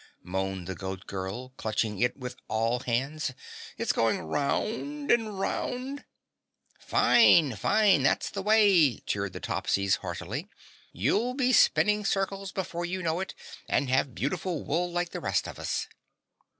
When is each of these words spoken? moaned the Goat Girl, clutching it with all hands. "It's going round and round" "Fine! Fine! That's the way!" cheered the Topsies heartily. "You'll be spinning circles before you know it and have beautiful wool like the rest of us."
moaned 0.23 0.65
the 0.65 0.73
Goat 0.73 1.05
Girl, 1.05 1.49
clutching 1.57 1.99
it 1.99 2.17
with 2.17 2.35
all 2.47 2.79
hands. 2.79 3.33
"It's 3.77 3.91
going 3.91 4.17
round 4.21 5.11
and 5.11 5.39
round" 5.39 6.05
"Fine! 6.79 7.55
Fine! 7.57 8.01
That's 8.01 8.31
the 8.31 8.41
way!" 8.41 8.97
cheered 9.01 9.33
the 9.33 9.39
Topsies 9.39 9.97
heartily. 9.97 10.49
"You'll 10.91 11.35
be 11.35 11.53
spinning 11.53 12.03
circles 12.03 12.51
before 12.51 12.83
you 12.83 13.03
know 13.03 13.19
it 13.19 13.35
and 13.69 13.89
have 13.91 14.15
beautiful 14.15 14.63
wool 14.63 14.91
like 14.91 15.09
the 15.11 15.19
rest 15.21 15.47
of 15.47 15.59
us." 15.59 15.87